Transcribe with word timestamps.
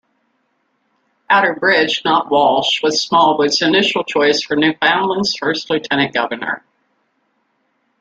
Outerbridge, 1.29 2.03
not 2.03 2.31
Walsh, 2.31 2.81
was 2.81 3.03
Smallwood's 3.03 3.61
initial 3.61 4.03
choice 4.03 4.41
for 4.41 4.55
Newfoundland's 4.55 5.35
first 5.37 5.69
lieutenant-governor. 5.69 6.65